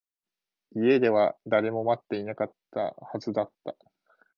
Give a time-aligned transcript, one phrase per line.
[0.75, 2.49] 家では誰も待っていないは
[3.19, 3.75] ずだった